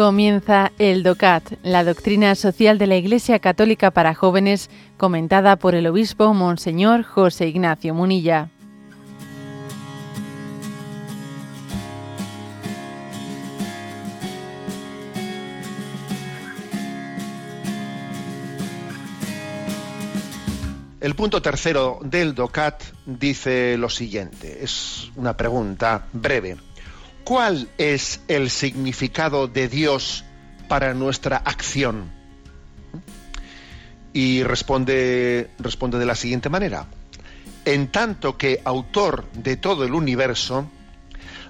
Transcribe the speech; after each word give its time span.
Comienza 0.00 0.72
el 0.78 1.02
DOCAT, 1.02 1.58
la 1.62 1.84
doctrina 1.84 2.34
social 2.34 2.78
de 2.78 2.86
la 2.86 2.96
Iglesia 2.96 3.38
Católica 3.38 3.90
para 3.90 4.14
jóvenes, 4.14 4.70
comentada 4.96 5.56
por 5.56 5.74
el 5.74 5.86
obispo 5.86 6.32
Monseñor 6.32 7.02
José 7.02 7.48
Ignacio 7.48 7.92
Munilla. 7.92 8.48
El 21.02 21.14
punto 21.14 21.42
tercero 21.42 21.98
del 22.02 22.34
DOCAT 22.34 22.82
dice 23.04 23.76
lo 23.76 23.90
siguiente, 23.90 24.64
es 24.64 25.10
una 25.16 25.36
pregunta 25.36 26.06
breve. 26.14 26.56
¿Cuál 27.24 27.68
es 27.78 28.20
el 28.28 28.50
significado 28.50 29.46
de 29.46 29.68
Dios 29.68 30.24
para 30.68 30.94
nuestra 30.94 31.36
acción? 31.36 32.10
Y 34.12 34.42
responde, 34.42 35.50
responde 35.58 35.98
de 35.98 36.06
la 36.06 36.16
siguiente 36.16 36.48
manera. 36.48 36.86
En 37.64 37.92
tanto 37.92 38.36
que 38.36 38.60
autor 38.64 39.30
de 39.32 39.56
todo 39.56 39.84
el 39.84 39.94
universo, 39.94 40.68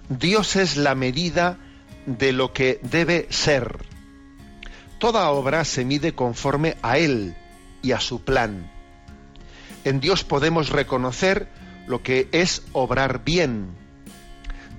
Dios 0.08 0.56
es 0.56 0.76
la 0.76 0.94
medida 0.94 1.58
de 2.04 2.32
lo 2.32 2.52
que 2.52 2.80
debe 2.82 3.26
ser. 3.30 3.78
Toda 4.98 5.30
obra 5.30 5.64
se 5.64 5.84
mide 5.84 6.14
conforme 6.14 6.76
a 6.82 6.98
Él 6.98 7.36
y 7.80 7.92
a 7.92 8.00
su 8.00 8.22
plan. 8.22 8.70
En 9.84 10.00
Dios 10.00 10.24
podemos 10.24 10.68
reconocer 10.68 11.48
lo 11.86 12.02
que 12.02 12.28
es 12.32 12.62
obrar 12.72 13.24
bien, 13.24 13.79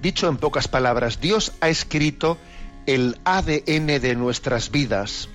Dicho 0.01 0.27
en 0.27 0.37
pocas 0.37 0.67
palabras, 0.67 1.21
Dios 1.21 1.53
ha 1.61 1.69
escrito 1.69 2.37
el 2.87 3.19
ADN 3.23 4.01
de 4.01 4.15
nuestras 4.15 4.71
vidas. 4.71 5.29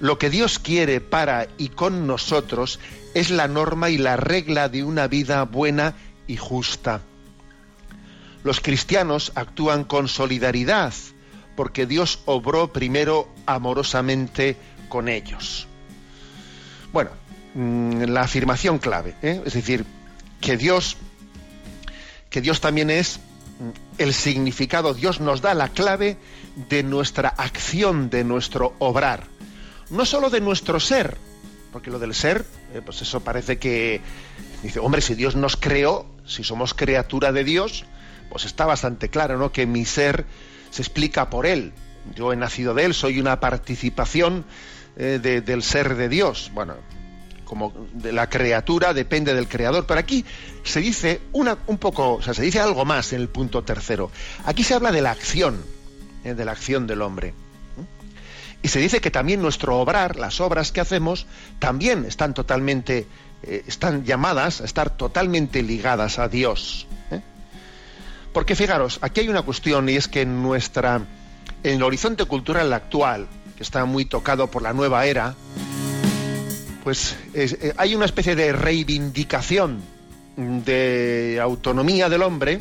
Lo 0.00 0.18
que 0.18 0.30
Dios 0.30 0.58
quiere 0.58 1.00
para 1.00 1.46
y 1.58 1.68
con 1.68 2.08
nosotros 2.08 2.80
es 3.14 3.30
la 3.30 3.46
norma 3.46 3.88
y 3.88 3.98
la 3.98 4.16
regla 4.16 4.68
de 4.68 4.82
una 4.82 5.06
vida 5.06 5.44
buena 5.44 5.94
y 6.26 6.36
justa. 6.36 7.02
Los 8.42 8.60
cristianos 8.60 9.30
actúan 9.36 9.84
con 9.84 10.08
solidaridad 10.08 10.92
porque 11.54 11.86
Dios 11.86 12.20
obró 12.24 12.72
primero 12.72 13.28
amorosamente 13.46 14.56
con 14.88 15.08
ellos. 15.08 15.68
Bueno, 16.92 17.10
mm, 17.54 18.02
la 18.04 18.22
afirmación 18.22 18.78
clave, 18.78 19.14
¿eh? 19.22 19.40
es 19.46 19.54
decir, 19.54 19.84
que 20.40 20.56
Dios, 20.56 20.96
que 22.28 22.40
Dios 22.40 22.60
también 22.60 22.90
es 22.90 23.20
el 23.98 24.14
significado, 24.14 24.94
Dios 24.94 25.20
nos 25.20 25.40
da 25.40 25.54
la 25.54 25.68
clave 25.68 26.16
de 26.68 26.82
nuestra 26.82 27.28
acción, 27.28 28.10
de 28.10 28.24
nuestro 28.24 28.74
obrar. 28.78 29.24
No 29.90 30.04
solo 30.06 30.30
de 30.30 30.40
nuestro 30.40 30.80
ser, 30.80 31.16
porque 31.72 31.90
lo 31.90 31.98
del 31.98 32.14
ser, 32.14 32.44
eh, 32.74 32.80
pues 32.84 33.02
eso 33.02 33.20
parece 33.20 33.58
que 33.58 34.00
dice, 34.62 34.78
hombre, 34.78 35.00
si 35.00 35.14
Dios 35.14 35.36
nos 35.36 35.56
creó, 35.56 36.06
si 36.26 36.44
somos 36.44 36.74
criatura 36.74 37.32
de 37.32 37.44
Dios, 37.44 37.84
pues 38.30 38.44
está 38.44 38.66
bastante 38.66 39.08
claro, 39.08 39.38
¿no? 39.38 39.52
Que 39.52 39.66
mi 39.66 39.84
ser 39.84 40.24
se 40.70 40.82
explica 40.82 41.30
por 41.30 41.46
Él. 41.46 41.72
Yo 42.14 42.32
he 42.32 42.36
nacido 42.36 42.74
de 42.74 42.84
Él, 42.84 42.94
soy 42.94 43.20
una 43.20 43.40
participación 43.40 44.44
eh, 44.96 45.20
del 45.22 45.62
ser 45.62 45.96
de 45.96 46.08
Dios. 46.08 46.50
Bueno, 46.54 46.74
como 47.52 47.70
de 47.92 48.12
la 48.12 48.30
criatura 48.30 48.94
depende 48.94 49.34
del 49.34 49.46
creador. 49.46 49.84
Pero 49.84 50.00
aquí 50.00 50.24
se 50.64 50.80
dice 50.80 51.20
una, 51.32 51.58
un 51.66 51.76
poco, 51.76 52.14
o 52.14 52.22
sea, 52.22 52.32
se 52.32 52.40
dice 52.40 52.60
algo 52.60 52.86
más 52.86 53.12
en 53.12 53.20
el 53.20 53.28
punto 53.28 53.62
tercero. 53.62 54.10
Aquí 54.46 54.64
se 54.64 54.72
habla 54.72 54.90
de 54.90 55.02
la 55.02 55.10
acción, 55.10 55.62
¿eh? 56.24 56.32
de 56.32 56.46
la 56.46 56.52
acción 56.52 56.86
del 56.86 57.02
hombre. 57.02 57.34
Y 58.62 58.68
se 58.68 58.78
dice 58.78 59.02
que 59.02 59.10
también 59.10 59.42
nuestro 59.42 59.78
obrar, 59.78 60.16
las 60.16 60.40
obras 60.40 60.72
que 60.72 60.80
hacemos, 60.80 61.26
también 61.58 62.06
están 62.06 62.32
totalmente, 62.32 63.06
eh, 63.42 63.64
están 63.66 64.06
llamadas 64.06 64.62
a 64.62 64.64
estar 64.64 64.96
totalmente 64.96 65.62
ligadas 65.62 66.18
a 66.18 66.28
Dios. 66.28 66.86
¿eh? 67.10 67.20
Porque 68.32 68.56
fijaros, 68.56 68.98
aquí 69.02 69.20
hay 69.20 69.28
una 69.28 69.42
cuestión 69.42 69.90
y 69.90 69.96
es 69.96 70.08
que 70.08 70.22
en 70.22 70.42
nuestra, 70.42 71.02
en 71.64 71.74
el 71.74 71.82
horizonte 71.82 72.24
cultural 72.24 72.72
actual, 72.72 73.28
que 73.58 73.62
está 73.62 73.84
muy 73.84 74.06
tocado 74.06 74.46
por 74.50 74.62
la 74.62 74.72
nueva 74.72 75.04
era, 75.04 75.34
pues 76.82 77.16
eh, 77.34 77.72
hay 77.76 77.94
una 77.94 78.06
especie 78.06 78.34
de 78.34 78.52
reivindicación 78.52 79.80
de 80.36 81.38
autonomía 81.40 82.08
del 82.08 82.22
hombre, 82.22 82.54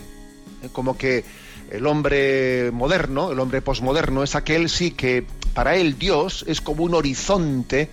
eh, 0.62 0.70
como 0.72 0.98
que 0.98 1.24
el 1.72 1.88
hombre 1.88 2.70
moderno, 2.72 3.31
el 3.31 3.40
hombre 3.40 3.62
posmoderno, 3.62 4.24
es 4.24 4.36
aquel 4.36 4.70
sí 4.70 4.92
que 4.92 5.26
para 5.54 5.76
él 5.76 5.98
Dios 5.98 6.46
es 6.48 6.62
como 6.62 6.84
un 6.84 6.94
horizonte, 6.94 7.90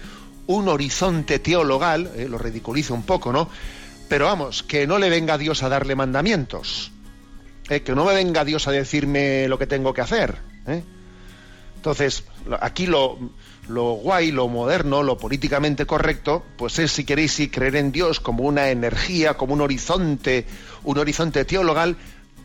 un 0.47 0.69
horizonte 0.69 1.38
teologal, 1.38 2.11
eh, 2.17 2.28
lo 2.28 2.37
ridiculiza 2.37 2.93
un 2.93 3.05
poco, 3.05 3.33
¿no? 3.33 3.49
Pero 4.09 4.27
vamos, 4.27 4.62
que 4.62 4.87
no 4.87 4.99
le 4.99 5.11
venga 5.11 5.38
Dios 5.38 5.62
a 5.62 5.69
darle 5.69 5.94
mandamientos, 5.94 6.93
que 7.69 7.94
no 7.94 8.06
me 8.06 8.15
venga 8.15 8.47
Dios 8.47 8.67
a 8.67 8.71
decirme 8.71 9.47
lo 9.49 9.59
que 9.59 9.67
tengo 9.67 9.93
que 9.93 10.00
hacer. 10.00 10.38
Entonces, 11.77 12.25
aquí 12.61 12.87
lo, 12.87 13.19
lo 13.69 13.93
guay, 13.93 14.31
lo 14.31 14.49
moderno, 14.49 15.03
lo 15.03 15.19
políticamente 15.19 15.87
correcto, 15.87 16.43
pues 16.56 16.79
es, 16.79 16.93
si 16.93 17.05
queréis, 17.05 17.33
sí, 17.33 17.49
creer 17.49 17.77
en 17.77 17.93
Dios 17.93 18.19
como 18.19 18.45
una 18.45 18.71
energía, 18.71 19.34
como 19.34 19.55
un 19.55 19.61
horizonte, 19.61 20.47
un 20.84 20.99
horizonte 20.99 21.45
teologal, 21.45 21.97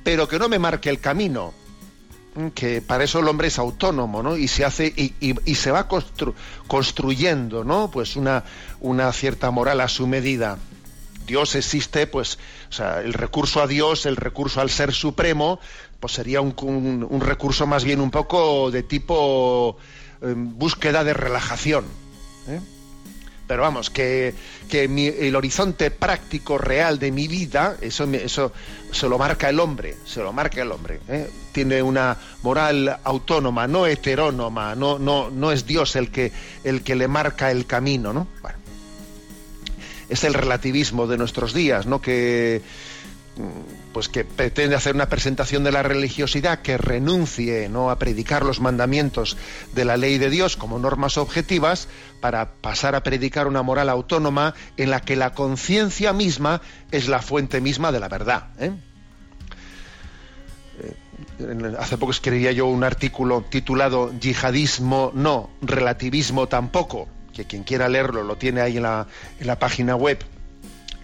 pero 0.03 0.27
que 0.27 0.37
no 0.37 0.49
me 0.49 0.59
marque 0.59 0.89
el 0.89 0.99
camino. 0.99 1.53
Que 2.55 2.81
para 2.81 3.03
eso 3.03 3.19
el 3.19 3.27
hombre 3.27 3.47
es 3.47 3.59
autónomo, 3.59 4.23
¿no? 4.23 4.35
Y 4.37 4.47
se 4.47 4.65
hace, 4.65 4.91
y, 4.95 5.55
se 5.55 5.71
va 5.71 5.87
construyendo, 6.67 7.63
¿no? 7.63 7.91
Pues 7.91 8.15
una, 8.15 8.43
una 8.81 9.13
cierta 9.13 9.51
moral 9.51 9.79
a 9.81 9.87
su 9.87 10.07
medida. 10.07 10.57
Dios 11.27 11.55
existe, 11.55 12.07
pues, 12.07 12.39
o 12.69 12.73
sea, 12.73 13.01
el 13.01 13.13
recurso 13.13 13.61
a 13.61 13.67
Dios, 13.67 14.07
el 14.07 14.15
recurso 14.15 14.61
al 14.61 14.71
Ser 14.71 14.93
Supremo, 14.93 15.59
pues 15.99 16.13
sería 16.13 16.41
un, 16.41 16.55
un 17.07 17.21
recurso 17.21 17.67
más 17.67 17.83
bien 17.83 18.01
un 18.01 18.09
poco 18.09 18.71
de 18.71 18.81
tipo 18.81 19.77
búsqueda 20.35 21.03
de 21.03 21.13
relajación. 21.13 21.85
¿eh? 22.47 22.59
Pero 23.45 23.63
vamos, 23.63 23.89
que, 23.89 24.33
el 24.71 25.35
horizonte 25.35 25.91
práctico, 25.91 26.57
real 26.57 26.97
de 26.97 27.11
mi 27.11 27.27
vida, 27.27 27.77
eso, 27.81 28.05
eso 28.05 28.53
se 28.91 29.09
lo 29.09 29.17
marca 29.17 29.49
el 29.49 29.59
hombre, 29.59 29.95
se 30.05 30.21
lo 30.21 30.31
marca 30.31 30.61
el 30.61 30.71
hombre. 30.71 31.01
¿eh? 31.09 31.29
Tiene 31.51 31.83
una 31.83 32.17
moral 32.41 32.99
autónoma, 33.03 33.67
no 33.67 33.85
heterónoma, 33.85 34.75
no, 34.75 34.97
no, 34.97 35.29
no 35.29 35.51
es 35.51 35.65
Dios 35.65 35.95
el 35.97 36.09
que, 36.09 36.31
el 36.63 36.83
que 36.83 36.95
le 36.95 37.07
marca 37.07 37.51
el 37.51 37.65
camino, 37.65 38.13
¿no? 38.13 38.27
es 40.09 40.23
el 40.23 40.33
relativismo 40.33 41.07
de 41.07 41.17
nuestros 41.17 41.53
días, 41.53 41.87
¿no? 41.87 41.99
Que 42.01 42.61
pues 43.93 44.09
que 44.09 44.25
pretende 44.25 44.75
hacer 44.75 44.95
una 44.95 45.07
presentación 45.07 45.63
de 45.63 45.71
la 45.71 45.83
religiosidad 45.83 46.61
que 46.61 46.77
renuncie 46.77 47.69
¿no? 47.69 47.91
a 47.91 47.99
predicar 47.99 48.43
los 48.43 48.59
mandamientos 48.59 49.37
de 49.73 49.85
la 49.85 49.97
ley 49.97 50.17
de 50.17 50.29
Dios 50.29 50.57
como 50.57 50.79
normas 50.79 51.17
objetivas 51.17 51.87
para 52.19 52.53
pasar 52.53 52.95
a 52.95 53.03
predicar 53.03 53.47
una 53.47 53.61
moral 53.61 53.89
autónoma 53.89 54.55
en 54.77 54.89
la 54.89 54.99
que 54.99 55.15
la 55.15 55.33
conciencia 55.33 56.11
misma 56.11 56.61
es 56.91 57.07
la 57.07 57.21
fuente 57.21 57.61
misma 57.61 57.91
de 57.91 57.99
la 57.99 58.09
verdad. 58.09 58.47
¿eh? 58.59 58.71
Eh, 60.79 61.75
hace 61.77 61.97
poco 61.97 62.11
escribía 62.11 62.51
yo 62.51 62.65
un 62.65 62.83
artículo 62.83 63.45
titulado 63.47 64.11
Yihadismo 64.19 65.11
no, 65.13 65.51
relativismo 65.61 66.47
tampoco, 66.47 67.07
que 67.31 67.45
quien 67.45 67.63
quiera 67.63 67.87
leerlo 67.87 68.23
lo 68.23 68.37
tiene 68.37 68.61
ahí 68.61 68.77
en 68.77 68.83
la, 68.83 69.07
en 69.39 69.47
la 69.47 69.59
página 69.59 69.95
web 69.95 70.17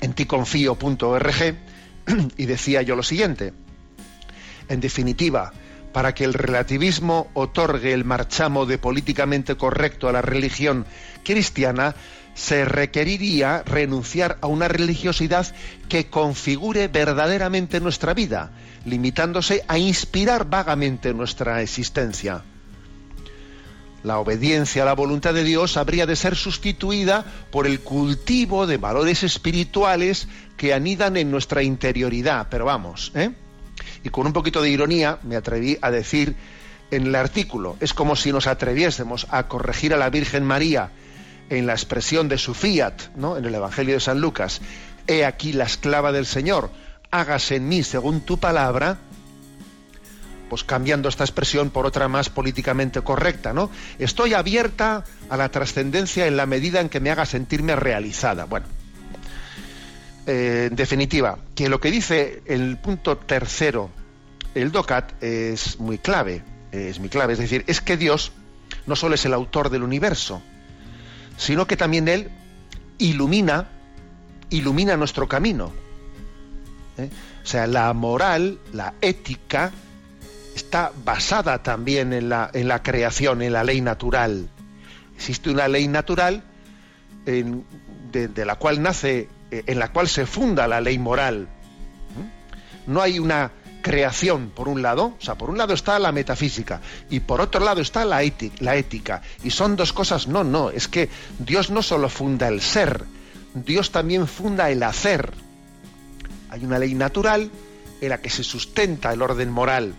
en 0.02 0.14
ticonfío.org 0.14 1.56
y 2.38 2.46
decía 2.46 2.82
yo 2.82 2.96
lo 2.96 3.04
siguiente, 3.04 3.54
en 4.68 4.80
definitiva, 4.80 5.52
para 5.94 6.14
que 6.14 6.24
el 6.24 6.34
relativismo 6.34 7.30
otorgue 7.34 7.94
el 7.94 8.06
marchamo 8.06 8.66
de 8.66 8.78
políticamente 8.78 9.56
correcto 9.56 10.08
a 10.08 10.12
la 10.12 10.22
religión 10.22 10.86
cristiana, 11.24 11.96
se 12.36 12.64
requeriría 12.64 13.64
renunciar 13.64 14.38
a 14.42 14.48
una 14.48 14.68
religiosidad 14.68 15.48
que 15.90 16.08
configure 16.08 16.88
verdaderamente 16.88 17.80
nuestra 17.80 18.14
vida, 18.14 18.52
limitándose 18.86 19.64
a 19.68 19.78
inspirar 19.78 20.50
vagamente 20.50 21.14
nuestra 21.14 21.62
existencia. 21.62 22.44
La 24.04 24.20
obediencia 24.20 24.84
a 24.84 24.86
la 24.86 24.94
voluntad 24.94 25.34
de 25.34 25.44
Dios 25.44 25.76
habría 25.76 26.06
de 26.06 26.16
ser 26.16 26.36
sustituida 26.36 27.26
por 27.52 27.68
el 27.68 27.82
cultivo 27.82 28.66
de 28.66 28.78
valores 28.78 29.24
espirituales 29.24 30.28
que 30.56 30.74
anidan 30.74 31.18
en 31.18 31.32
nuestra 31.32 31.64
interioridad. 31.64 32.48
Pero 32.50 32.66
vamos, 32.66 33.12
¿eh? 33.16 33.32
Y 34.04 34.10
con 34.10 34.26
un 34.26 34.34
poquito 34.34 34.62
de 34.62 34.70
ironía 34.70 35.20
me 35.24 35.36
atreví 35.36 35.78
a 35.82 35.92
decir 35.92 36.36
en 36.92 37.08
el 37.08 37.16
artículo, 37.16 37.78
es 37.80 37.94
como 37.94 38.16
si 38.16 38.32
nos 38.32 38.48
atreviésemos 38.48 39.28
a 39.30 39.48
corregir 39.48 39.94
a 39.94 39.98
la 39.98 40.10
Virgen 40.10 40.44
María 40.44 40.92
en 41.50 41.68
la 41.68 41.74
expresión 41.74 42.30
de 42.30 42.38
su 42.38 42.54
fiat, 42.54 43.16
¿no? 43.16 43.38
En 43.38 43.46
el 43.46 43.54
Evangelio 43.54 43.96
de 43.96 44.00
San 44.00 44.22
Lucas, 44.22 44.62
he 45.08 45.26
aquí 45.26 45.54
la 45.54 45.66
esclava 45.66 46.12
del 46.12 46.26
Señor, 46.26 46.72
hágase 47.12 47.58
en 47.58 47.68
mí 47.68 47.84
según 47.84 48.22
tu 48.22 48.38
palabra, 48.38 48.98
pues 50.50 50.64
cambiando 50.64 51.08
esta 51.08 51.24
expresión 51.24 51.70
por 51.70 51.86
otra 51.86 52.08
más 52.08 52.30
políticamente 52.30 53.02
correcta, 53.02 53.54
¿no? 53.54 53.70
Estoy 54.00 54.34
abierta 54.34 55.04
a 55.30 55.38
la 55.38 55.50
trascendencia 55.50 56.28
en 56.28 56.36
la 56.36 56.46
medida 56.46 56.82
en 56.82 56.90
que 56.90 57.00
me 57.00 57.12
haga 57.12 57.26
sentirme 57.26 57.76
realizada. 57.76 58.46
Bueno, 58.46 58.66
eh, 60.26 60.68
en 60.70 60.76
definitiva, 60.76 61.38
que 61.56 61.70
lo 61.70 61.80
que 61.80 61.92
dice 61.92 62.42
el 62.46 62.78
punto 62.78 63.18
tercero, 63.18 63.90
el 64.56 64.72
DOCAT, 64.72 65.24
es 65.24 65.80
muy 65.80 66.00
clave, 66.00 66.44
es 66.72 67.00
muy 67.00 67.10
clave, 67.10 67.34
es 67.34 67.40
decir, 67.40 67.64
es 67.68 67.82
que 67.82 67.98
Dios 67.98 68.32
no 68.86 68.96
solo 68.96 69.16
es 69.16 69.26
el 69.26 69.34
autor 69.34 69.70
del 69.70 69.84
universo, 69.84 70.42
sino 71.38 71.68
que 71.68 71.78
también 71.78 72.08
Él 72.08 72.30
ilumina, 72.98 73.70
ilumina 74.50 74.98
nuestro 74.98 75.28
camino. 75.28 75.72
¿eh? 76.98 77.10
O 77.44 77.48
sea, 77.48 77.66
la 77.66 77.92
moral, 77.94 78.60
la 78.74 78.94
ética, 79.02 79.72
está 80.56 80.92
basada 81.04 81.64
también 81.64 82.14
en 82.14 82.30
la, 82.30 82.50
en 82.54 82.68
la 82.68 82.84
creación, 82.84 83.42
en 83.42 83.54
la 83.54 83.64
ley 83.64 83.82
natural. 83.82 84.50
Existe 85.16 85.50
una 85.50 85.68
ley 85.68 85.88
natural 85.88 86.44
de, 87.26 88.46
la 88.46 88.56
cual 88.56 88.82
nace, 88.82 89.30
en 89.52 89.80
la 89.80 89.92
cual 89.92 90.08
se 90.08 90.26
funda 90.26 90.68
la 90.68 90.82
ley 90.82 90.98
moral. 90.98 91.48
No 92.88 93.02
hay 93.02 93.20
una 93.20 93.52
creación, 93.82 94.50
por 94.50 94.68
un 94.68 94.82
lado, 94.82 95.16
o 95.20 95.22
sea, 95.22 95.36
por 95.36 95.50
un 95.50 95.58
lado 95.58 95.74
está 95.74 96.00
la 96.00 96.12
metafísica 96.12 96.82
y 97.10 97.22
por 97.22 97.40
otro 97.40 97.64
lado 97.64 97.82
está 97.82 98.04
la, 98.06 98.22
la 98.60 98.76
ética. 98.76 99.22
Y 99.44 99.52
son 99.52 99.76
dos 99.76 99.94
cosas, 99.94 100.28
no, 100.28 100.44
no, 100.44 100.70
es 100.70 100.88
que 100.88 101.10
Dios 101.40 101.70
no 101.70 101.82
solo 101.82 102.10
funda 102.10 102.48
el 102.48 102.62
ser, 102.62 103.06
Dios 103.54 103.92
también 103.92 104.28
funda 104.28 104.70
el 104.70 104.84
hacer. 104.84 105.34
Hay 106.50 106.66
una 106.66 106.80
ley 106.80 106.94
natural 106.96 107.52
en 108.02 108.10
la 108.10 108.20
que 108.22 108.30
se 108.30 108.44
sustenta 108.44 109.14
el 109.14 109.22
orden 109.22 109.50
moral. 109.52 109.94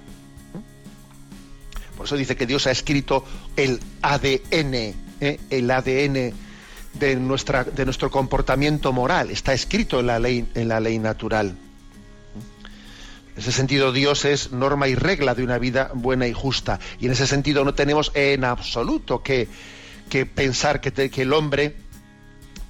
Por 2.00 2.06
eso 2.06 2.16
dice 2.16 2.34
que 2.34 2.46
Dios 2.46 2.66
ha 2.66 2.70
escrito 2.70 3.26
el 3.56 3.78
ADN, 4.00 4.94
¿eh? 5.20 5.38
el 5.50 5.70
ADN 5.70 6.32
de, 6.94 7.16
nuestra, 7.16 7.64
de 7.64 7.84
nuestro 7.84 8.10
comportamiento 8.10 8.90
moral. 8.90 9.30
Está 9.30 9.52
escrito 9.52 10.00
en 10.00 10.06
la 10.06 10.18
ley, 10.18 10.48
en 10.54 10.68
la 10.68 10.80
ley 10.80 10.98
natural. 10.98 11.48
En 13.34 13.38
ese 13.38 13.52
sentido, 13.52 13.92
Dios 13.92 14.24
es 14.24 14.50
norma 14.50 14.88
y 14.88 14.94
regla 14.94 15.34
de 15.34 15.44
una 15.44 15.58
vida 15.58 15.90
buena 15.92 16.26
y 16.26 16.32
justa. 16.32 16.80
Y 17.00 17.04
en 17.04 17.12
ese 17.12 17.26
sentido 17.26 17.66
no 17.66 17.74
tenemos 17.74 18.12
en 18.14 18.44
absoluto 18.44 19.22
que, 19.22 19.46
pensar 20.34 20.80
que, 20.80 21.10
que, 21.10 21.20
el 21.20 21.34
hombre 21.34 21.76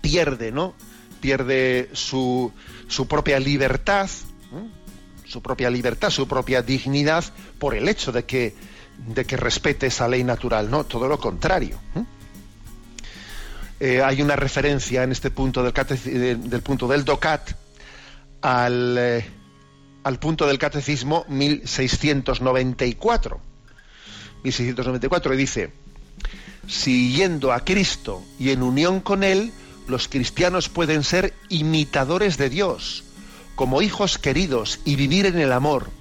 pierde, 0.01 0.51
¿no? 0.51 0.75
Pierde 1.21 1.89
su, 1.93 2.51
su 2.89 3.07
propia 3.07 3.39
libertad, 3.39 4.11
su 5.25 5.41
propia 5.41 5.71
libertad, 5.71 6.11
su 6.11 6.27
propia 6.27 6.63
dignidad, 6.63 7.25
por 7.61 7.77
el 7.77 7.89
hecho 7.89 8.11
de 8.11 8.25
que 8.25 8.70
de 9.07 9.25
que 9.25 9.37
respete 9.37 9.87
esa 9.87 10.09
ley 10.09 10.25
natural, 10.25 10.71
no, 10.71 10.85
todo 10.85 11.09
lo 11.09 11.19
contrario. 11.19 11.79
Eh, 13.79 14.03
hay 14.03 14.21
una 14.21 14.37
referencia 14.37 15.03
en 15.03 15.13
este 15.13 15.31
punto 15.31 15.63
del, 15.63 16.63
punto 16.63 16.87
del 16.87 17.05
DOCAT 17.05 17.53
al, 18.43 18.97
eh, 18.99 19.25
al 20.05 20.19
punto 20.19 20.47
del 20.47 20.59
catecismo 20.59 21.25
1694. 21.29 23.41
1694 24.43 25.37
dice, 25.37 25.73
siguiendo 26.67 27.53
a 27.53 27.65
Cristo 27.65 28.23
y 28.39 28.51
en 28.51 28.63
unión 28.63 29.01
con 29.01 29.25
Él, 29.25 29.53
los 29.89 30.09
cristianos 30.09 30.69
pueden 30.69 31.03
ser 31.03 31.35
imitadores 31.49 32.37
de 32.37 32.51
Dios, 32.51 33.05
como 33.55 33.83
hijos 33.83 34.19
queridos 34.19 34.81
y 34.85 34.97
vivir 34.97 35.27
en 35.27 35.39
el 35.39 35.53
amor 35.53 36.00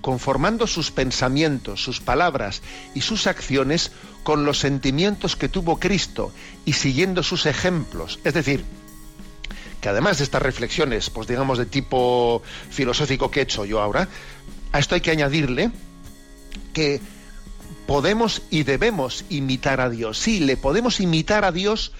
conformando 0.00 0.66
sus 0.66 0.90
pensamientos, 0.90 1.82
sus 1.82 2.00
palabras 2.00 2.62
y 2.94 3.00
sus 3.00 3.26
acciones 3.26 3.92
con 4.22 4.44
los 4.44 4.58
sentimientos 4.58 5.36
que 5.36 5.48
tuvo 5.48 5.78
Cristo 5.78 6.32
y 6.64 6.74
siguiendo 6.74 7.22
sus 7.22 7.46
ejemplos. 7.46 8.18
Es 8.24 8.34
decir, 8.34 8.64
que 9.80 9.88
además 9.88 10.18
de 10.18 10.24
estas 10.24 10.42
reflexiones, 10.42 11.10
pues 11.10 11.28
digamos 11.28 11.58
de 11.58 11.66
tipo 11.66 12.42
filosófico 12.70 13.30
que 13.30 13.40
he 13.40 13.42
hecho 13.44 13.64
yo 13.64 13.80
ahora, 13.80 14.08
a 14.72 14.78
esto 14.78 14.94
hay 14.94 15.00
que 15.00 15.10
añadirle 15.10 15.70
que 16.72 17.00
podemos 17.86 18.42
y 18.50 18.64
debemos 18.64 19.24
imitar 19.30 19.80
a 19.80 19.88
Dios. 19.88 20.18
Sí, 20.18 20.40
le 20.40 20.56
podemos 20.56 21.00
imitar 21.00 21.44
a 21.44 21.52
Dios 21.52 21.92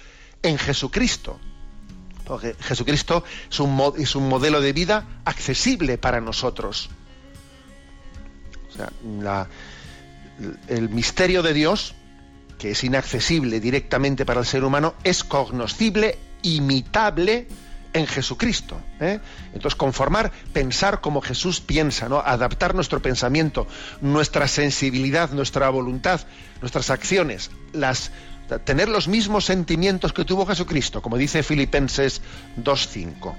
en 0.43 0.57
Jesucristo. 0.57 1.39
Porque 2.25 2.55
Jesucristo 2.59 3.23
es 3.49 3.59
un, 3.59 3.93
es 3.97 4.15
un 4.15 4.29
modelo 4.29 4.61
de 4.61 4.71
vida 4.71 5.07
accesible 5.25 5.97
para 5.97 6.21
nosotros 6.21 6.89
el 10.67 10.89
misterio 10.89 11.43
de 11.43 11.53
Dios, 11.53 11.95
que 12.57 12.71
es 12.71 12.83
inaccesible 12.83 13.59
directamente 13.59 14.25
para 14.25 14.41
el 14.41 14.45
ser 14.45 14.63
humano, 14.63 14.95
es 15.03 15.23
cognoscible, 15.23 16.17
imitable 16.41 17.47
en 17.93 18.07
Jesucristo. 18.07 18.79
¿eh? 18.99 19.19
Entonces, 19.53 19.75
conformar, 19.75 20.31
pensar 20.53 21.01
como 21.01 21.21
Jesús 21.21 21.61
piensa, 21.61 22.09
¿no? 22.09 22.19
adaptar 22.19 22.75
nuestro 22.75 23.01
pensamiento, 23.01 23.67
nuestra 24.01 24.47
sensibilidad, 24.47 25.31
nuestra 25.31 25.69
voluntad, 25.69 26.21
nuestras 26.61 26.89
acciones, 26.89 27.51
las, 27.73 28.11
tener 28.65 28.89
los 28.89 29.07
mismos 29.07 29.45
sentimientos 29.45 30.13
que 30.13 30.25
tuvo 30.25 30.45
Jesucristo, 30.45 31.01
como 31.01 31.17
dice 31.17 31.43
Filipenses 31.43 32.21
2.5. 32.57 33.35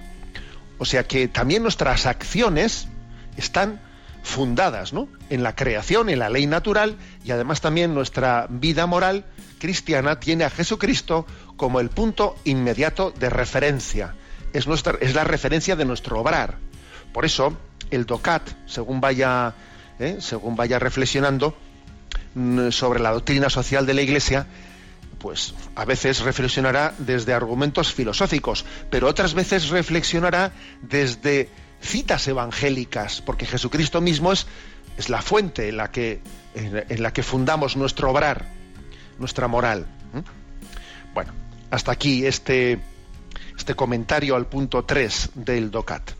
O 0.79 0.85
sea 0.85 1.05
que 1.05 1.29
también 1.29 1.63
nuestras 1.63 2.07
acciones 2.07 2.89
están 3.37 3.81
fundadas 4.23 4.93
¿no? 4.93 5.09
en 5.29 5.43
la 5.43 5.55
creación, 5.55 6.09
en 6.09 6.19
la 6.19 6.29
ley 6.29 6.47
natural 6.47 6.97
y 7.25 7.31
además 7.31 7.61
también 7.61 7.95
nuestra 7.95 8.47
vida 8.49 8.87
moral 8.87 9.25
cristiana 9.59 10.21
tiene 10.21 10.45
a 10.45 10.51
Jesucristo 10.51 11.27
como 11.57 11.81
el 11.81 11.91
punto 11.91 12.37
inmediato 12.45 13.13
de 13.13 13.31
referencia. 13.31 14.15
Es, 14.53 14.67
nuestra, 14.67 14.99
es 15.01 15.15
la 15.15 15.25
referencia 15.25 15.77
de 15.77 15.85
nuestro 15.85 16.21
obrar. 16.21 16.59
Por 17.13 17.25
eso, 17.25 17.57
el 17.91 18.07
DOCAT, 18.07 18.43
según 18.67 19.01
vaya, 19.01 19.55
¿eh? 19.99 20.17
según 20.21 20.57
vaya 20.57 20.79
reflexionando 20.79 21.57
mm, 22.35 22.71
sobre 22.71 23.01
la 23.01 23.13
doctrina 23.13 23.51
social 23.51 23.87
de 23.87 23.95
la 23.95 24.03
Iglesia, 24.03 24.47
pues 25.19 25.55
a 25.75 25.85
veces 25.85 26.21
reflexionará 26.21 26.95
desde 26.99 27.35
argumentos 27.35 27.93
filosóficos, 27.93 28.65
pero 28.91 29.07
otras 29.07 29.35
veces 29.35 29.69
reflexionará 29.69 30.53
desde 30.81 31.51
citas 31.81 32.27
evangélicas, 32.29 33.23
porque 33.23 33.47
Jesucristo 33.47 34.01
mismo 34.01 34.33
es, 34.33 34.47
es 34.97 35.09
la 35.09 35.23
fuente 35.23 35.69
en 35.69 35.77
la, 35.77 35.91
que, 35.91 36.21
en, 36.55 37.03
la 37.03 37.13
que 37.13 37.23
fundamos 37.23 37.77
nuestro 37.77 38.11
obrar, 38.11 38.47
nuestra 39.19 39.49
moral. 39.49 39.87
Bueno, 41.15 41.33
hasta 41.71 41.93
aquí 41.93 42.27
este, 42.27 42.81
este 43.57 43.75
comentario 43.75 44.37
al 44.37 44.47
punto 44.47 44.85
3 44.85 45.31
del 45.35 45.71
DOCAT. 45.71 46.20